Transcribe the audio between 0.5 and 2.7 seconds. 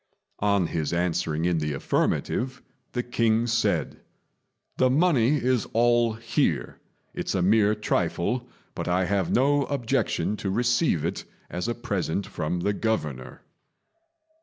his answering in the affirmative,